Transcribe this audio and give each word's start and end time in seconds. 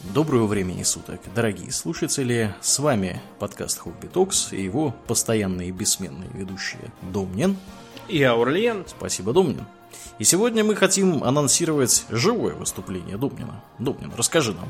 Доброго 0.00 0.46
времени 0.46 0.84
суток, 0.84 1.20
дорогие 1.34 1.72
слушатели. 1.72 2.54
С 2.60 2.78
вами 2.78 3.20
подкаст 3.40 3.80
Хобби 3.80 4.06
Токс 4.06 4.52
и 4.52 4.62
его 4.62 4.94
постоянные 5.08 5.72
бессменные 5.72 6.30
ведущие 6.32 6.92
Домнин 7.02 7.56
и 8.06 8.22
Аурлиен. 8.22 8.84
Спасибо, 8.86 9.32
Домнин. 9.32 9.66
И 10.20 10.24
сегодня 10.24 10.62
мы 10.62 10.76
хотим 10.76 11.24
анонсировать 11.24 12.06
живое 12.10 12.54
выступление 12.54 13.16
Домнина. 13.16 13.60
Домнин, 13.80 14.12
расскажи 14.16 14.52
нам. 14.52 14.68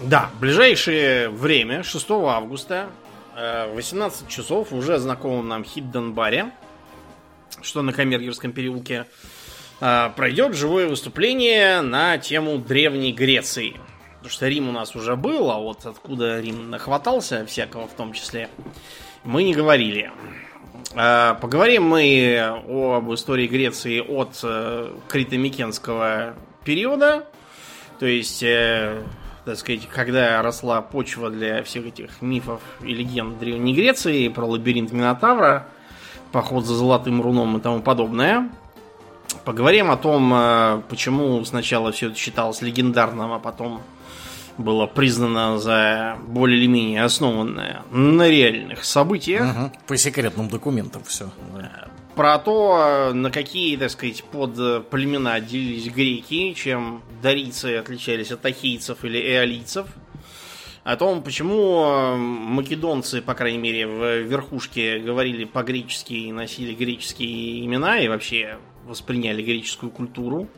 Да, 0.00 0.30
в 0.34 0.40
ближайшее 0.40 1.28
время, 1.28 1.82
6 1.82 2.10
августа, 2.10 2.88
18 3.36 4.22
э, 4.22 4.30
часов, 4.30 4.72
уже 4.72 4.98
знакомом 4.98 5.46
нам 5.46 5.62
Хидден 5.62 6.14
баре, 6.14 6.52
что 7.60 7.82
на 7.82 7.92
Камергерском 7.92 8.52
переулке, 8.52 9.04
э, 9.82 10.10
пройдет 10.16 10.54
живое 10.54 10.88
выступление 10.88 11.82
на 11.82 12.16
тему 12.16 12.56
Древней 12.56 13.12
Греции– 13.12 13.78
Потому 14.24 14.36
что 14.36 14.48
Рим 14.48 14.70
у 14.70 14.72
нас 14.72 14.96
уже 14.96 15.16
был, 15.16 15.50
а 15.50 15.58
вот 15.58 15.84
откуда 15.84 16.40
Рим 16.40 16.70
нахватался, 16.70 17.44
всякого 17.44 17.86
в 17.86 17.92
том 17.92 18.14
числе, 18.14 18.48
мы 19.22 19.42
не 19.42 19.52
говорили. 19.52 20.10
А, 20.94 21.34
поговорим 21.34 21.82
мы 21.82 22.38
об 22.38 23.12
истории 23.12 23.46
Греции 23.46 24.00
от 24.00 24.40
э, 24.42 24.94
критомикенского 25.08 26.36
периода, 26.64 27.26
то 27.98 28.06
есть, 28.06 28.42
э, 28.42 29.02
так 29.44 29.58
сказать, 29.58 29.86
когда 29.88 30.40
росла 30.40 30.80
почва 30.80 31.28
для 31.28 31.62
всех 31.62 31.84
этих 31.84 32.22
мифов 32.22 32.62
и 32.80 32.94
легенд 32.94 33.38
Древней 33.38 33.74
Греции 33.74 34.28
про 34.28 34.46
лабиринт 34.46 34.90
Минотавра, 34.90 35.68
поход 36.32 36.64
за 36.64 36.76
золотым 36.76 37.20
руном 37.20 37.58
и 37.58 37.60
тому 37.60 37.82
подобное. 37.82 38.48
Поговорим 39.44 39.90
о 39.90 39.96
том, 39.96 40.32
э, 40.34 40.82
почему 40.88 41.44
сначала 41.44 41.92
все 41.92 42.08
это 42.08 42.16
считалось 42.16 42.62
легендарным, 42.62 43.32
а 43.32 43.38
потом 43.38 43.82
было 44.58 44.86
признано 44.86 45.58
за 45.58 46.16
более 46.26 46.58
или 46.58 46.66
менее 46.66 47.04
основанное 47.04 47.82
на 47.90 48.28
реальных 48.28 48.84
событиях. 48.84 49.56
Угу. 49.56 49.72
По 49.88 49.96
секретным 49.96 50.48
документам 50.48 51.02
все. 51.04 51.30
Да. 51.54 51.88
Про 52.14 52.38
то, 52.38 53.10
на 53.12 53.30
какие, 53.30 53.76
так 53.76 53.90
сказать, 53.90 54.22
под 54.22 54.88
племена 54.88 55.40
делились 55.40 55.92
греки, 55.92 56.52
чем 56.54 57.02
дарийцы 57.20 57.76
отличались 57.76 58.30
от 58.30 58.46
ахийцев 58.46 59.04
или 59.04 59.18
эолийцев. 59.18 59.86
О 60.84 60.96
том, 60.96 61.22
почему 61.22 62.14
македонцы, 62.16 63.22
по 63.22 63.34
крайней 63.34 63.58
мере, 63.58 63.86
в 63.86 64.20
верхушке 64.20 64.98
говорили 64.98 65.44
по-гречески 65.44 66.12
и 66.12 66.32
носили 66.32 66.74
греческие 66.74 67.64
имена 67.64 67.98
и 67.98 68.06
вообще 68.06 68.58
восприняли 68.86 69.42
греческую 69.42 69.90
культуру 69.90 70.48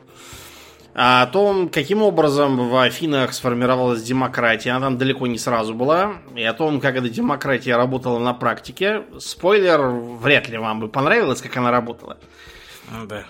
о 0.98 1.26
том, 1.26 1.68
каким 1.68 2.02
образом 2.02 2.70
в 2.70 2.80
Афинах 2.80 3.34
сформировалась 3.34 4.02
демократия. 4.02 4.70
Она 4.70 4.86
там 4.86 4.96
далеко 4.96 5.26
не 5.26 5.36
сразу 5.36 5.74
была. 5.74 6.14
И 6.34 6.42
о 6.42 6.54
том, 6.54 6.80
как 6.80 6.96
эта 6.96 7.10
демократия 7.10 7.76
работала 7.76 8.18
на 8.18 8.32
практике. 8.32 9.02
Спойлер, 9.18 9.88
вряд 9.88 10.48
ли 10.48 10.56
вам 10.56 10.80
бы 10.80 10.88
понравилось, 10.88 11.42
как 11.42 11.54
она 11.58 11.70
работала. 11.70 12.16
Да. 13.08 13.24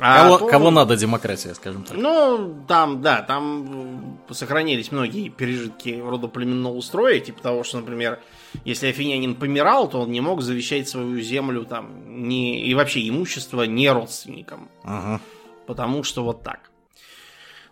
А 0.00 0.24
кого, 0.24 0.38
том, 0.38 0.48
кого 0.50 0.70
надо 0.70 0.96
демократия, 0.96 1.54
скажем 1.54 1.84
так? 1.84 1.96
Ну, 1.96 2.64
там, 2.66 3.00
да, 3.02 3.22
там 3.22 4.18
сохранились 4.30 4.92
многие 4.92 5.28
пережитки 5.28 6.00
рода 6.00 6.28
племенного 6.28 6.80
строя, 6.80 7.20
типа 7.20 7.42
того, 7.42 7.64
что, 7.64 7.78
например, 7.78 8.20
если 8.64 8.88
афинянин 8.88 9.34
помирал, 9.34 9.88
то 9.88 10.00
он 10.00 10.10
не 10.10 10.20
мог 10.20 10.42
завещать 10.42 10.88
свою 10.88 11.20
землю 11.20 11.64
там 11.64 12.28
не, 12.28 12.64
и 12.64 12.74
вообще 12.74 13.08
имущество 13.08 13.62
не 13.62 13.90
родственникам. 13.90 14.68
Ага. 14.82 15.20
Потому 15.66 16.02
что 16.02 16.24
вот 16.24 16.42
так. 16.42 16.70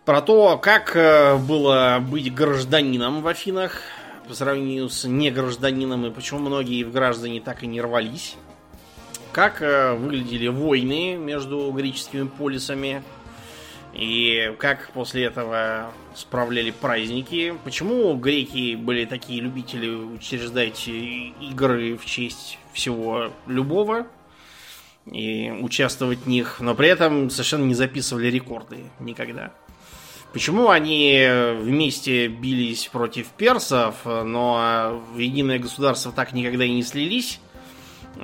Про 0.05 0.21
то, 0.21 0.59
как 0.59 0.97
э, 0.97 1.37
было 1.37 1.99
быть 2.01 2.35
гражданином 2.35 3.23
в 3.23 3.29
Афинах 3.29 3.81
по 4.27 4.35
сравнению 4.35 4.89
с 4.89 5.05
негражданином 5.05 6.07
и 6.07 6.11
почему 6.11 6.41
многие 6.41 6.85
в 6.85 6.93
граждане 6.93 7.41
так 7.41 7.63
и 7.63 7.67
не 7.67 7.81
рвались. 7.81 8.37
Как 9.33 9.63
э, 9.63 9.95
выглядели 9.95 10.49
войны 10.49 11.17
между 11.17 11.71
греческими 11.71 12.29
полисами. 12.29 13.03
И 13.95 14.55
как 14.59 14.91
после 14.93 15.25
этого 15.25 15.91
справляли 16.15 16.71
праздники. 16.71 17.55
Почему 17.65 18.15
греки 18.15 18.75
были 18.75 19.05
такие 19.05 19.41
любители 19.41 19.89
учреждать 19.89 20.89
игры 20.89 21.97
в 21.97 22.07
честь 22.07 22.59
всего 22.73 23.33
любого 23.47 24.07
и 25.11 25.51
участвовать 25.61 26.21
в 26.21 26.27
них, 26.27 26.61
но 26.61 26.75
при 26.75 26.89
этом 26.89 27.29
совершенно 27.29 27.65
не 27.65 27.75
записывали 27.75 28.29
рекорды 28.29 28.85
никогда. 28.99 29.53
Почему 30.33 30.71
они 30.71 31.29
вместе 31.59 32.29
бились 32.29 32.87
против 32.87 33.27
персов, 33.29 33.97
но 34.05 35.03
в 35.13 35.19
единое 35.19 35.59
государство 35.59 36.13
так 36.13 36.33
никогда 36.33 36.65
и 36.65 36.73
не 36.73 36.83
слились? 36.83 37.41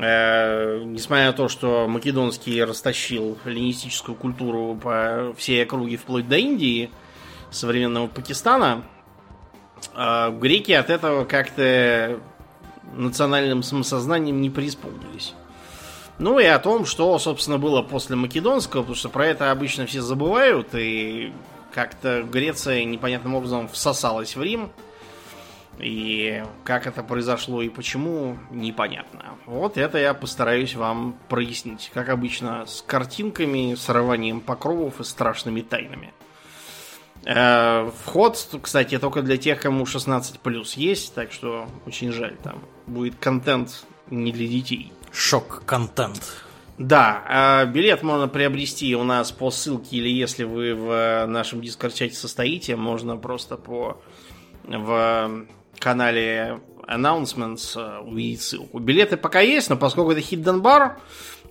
Э, 0.00 0.80
несмотря 0.84 1.26
на 1.26 1.32
то, 1.32 1.48
что 1.48 1.88
Македонский 1.88 2.62
растащил 2.62 3.36
ленистическую 3.44 4.14
культуру 4.14 4.78
по 4.80 5.34
всей 5.36 5.64
округе 5.64 5.96
вплоть 5.96 6.28
до 6.28 6.36
Индии, 6.36 6.90
современного 7.50 8.06
Пакистана, 8.06 8.84
э, 9.94 10.30
греки 10.38 10.72
от 10.72 10.90
этого 10.90 11.24
как-то 11.24 12.20
национальным 12.94 13.62
самосознанием 13.62 14.40
не 14.40 14.50
преисполнились. 14.50 15.34
Ну 16.18 16.38
и 16.38 16.44
о 16.44 16.58
том, 16.58 16.84
что, 16.84 17.18
собственно, 17.18 17.58
было 17.58 17.82
после 17.82 18.14
Македонского, 18.16 18.82
потому 18.82 18.96
что 18.96 19.08
про 19.08 19.26
это 19.26 19.50
обычно 19.50 19.86
все 19.86 20.00
забывают, 20.00 20.68
и 20.74 21.32
как-то 21.72 22.22
Греция 22.22 22.84
непонятным 22.84 23.34
образом 23.34 23.68
всосалась 23.68 24.36
в 24.36 24.42
Рим. 24.42 24.70
И 25.80 26.42
как 26.64 26.86
это 26.86 27.02
произошло 27.02 27.62
и 27.62 27.68
почему, 27.68 28.36
непонятно. 28.50 29.36
Вот 29.46 29.78
это 29.78 29.98
я 29.98 30.12
постараюсь 30.14 30.74
вам 30.74 31.16
прояснить. 31.28 31.90
Как 31.94 32.08
обычно, 32.08 32.66
с 32.66 32.82
картинками, 32.82 33.74
срыванием 33.74 34.40
покровов 34.40 35.00
и 35.00 35.04
страшными 35.04 35.60
тайнами. 35.60 36.12
Э, 37.24 37.90
вход, 38.04 38.58
кстати, 38.62 38.98
только 38.98 39.22
для 39.22 39.36
тех, 39.36 39.60
кому 39.60 39.86
16 39.86 40.40
плюс 40.40 40.74
есть, 40.74 41.14
так 41.14 41.32
что 41.32 41.68
очень 41.86 42.12
жаль, 42.12 42.36
там 42.42 42.60
будет 42.86 43.16
контент 43.16 43.84
не 44.10 44.32
для 44.32 44.46
детей. 44.46 44.92
Шок-контент. 45.12 46.44
Да, 46.78 47.22
а 47.26 47.64
билет 47.66 48.02
можно 48.02 48.28
приобрести 48.28 48.94
у 48.94 49.02
нас 49.02 49.32
по 49.32 49.50
ссылке, 49.50 49.96
или 49.96 50.08
если 50.08 50.44
вы 50.44 50.74
в 50.74 51.26
нашем 51.26 51.60
дискорд-чате 51.60 52.14
состоите, 52.14 52.76
можно 52.76 53.16
просто 53.16 53.56
по 53.56 54.00
в 54.64 55.46
канале 55.80 56.60
Announcements 56.88 58.02
увидеть 58.02 58.42
ссылку. 58.42 58.78
Билеты 58.78 59.16
пока 59.16 59.40
есть, 59.40 59.68
но 59.68 59.76
поскольку 59.76 60.12
это 60.12 60.20
Hidden 60.20 60.62
Bar, 60.62 60.96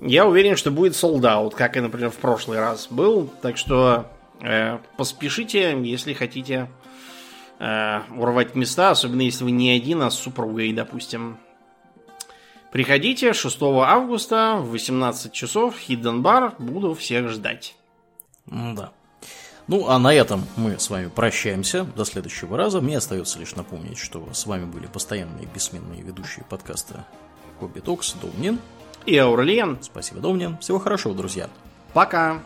я 0.01 0.25
уверен, 0.25 0.55
что 0.55 0.71
будет 0.71 0.93
sold 0.93 1.21
out, 1.21 1.55
как 1.55 1.77
и, 1.77 1.79
например, 1.79 2.09
в 2.09 2.17
прошлый 2.17 2.59
раз 2.59 2.87
был. 2.89 3.29
Так 3.41 3.57
что 3.57 4.07
э, 4.41 4.79
поспешите, 4.97 5.77
если 5.83 6.13
хотите 6.13 6.69
э, 7.59 8.01
урвать 8.15 8.55
места, 8.55 8.91
особенно 8.91 9.21
если 9.21 9.43
вы 9.43 9.51
не 9.51 9.71
один, 9.71 10.01
а 10.01 10.11
с 10.11 10.19
супругой, 10.19 10.73
допустим. 10.73 11.37
Приходите 12.71 13.33
6 13.33 13.57
августа 13.61 14.57
в 14.59 14.71
18 14.71 15.31
часов 15.31 15.75
Hidden 15.87 16.21
Bar. 16.21 16.53
Буду 16.59 16.93
всех 16.93 17.29
ждать. 17.29 17.75
Да. 18.45 18.91
Ну, 19.67 19.89
а 19.89 19.99
на 19.99 20.13
этом 20.13 20.45
мы 20.55 20.79
с 20.79 20.89
вами 20.89 21.07
прощаемся. 21.07 21.83
До 21.83 22.05
следующего 22.05 22.57
раза. 22.57 22.79
Мне 22.79 22.97
остается 22.97 23.37
лишь 23.39 23.55
напомнить, 23.55 23.97
что 23.97 24.25
с 24.31 24.45
вами 24.45 24.65
были 24.65 24.87
постоянные 24.87 25.45
бессменные 25.45 26.01
ведущие 26.01 26.45
подкаста 26.45 27.05
Хобби 27.59 27.81
Токс, 27.81 28.13
Домнин 28.13 28.59
и 29.05 29.17
Аурлиен. 29.17 29.79
Спасибо, 29.81 30.21
Домнин. 30.21 30.57
Всего 30.59 30.79
хорошего, 30.79 31.13
друзья. 31.13 31.49
Пока. 31.93 32.41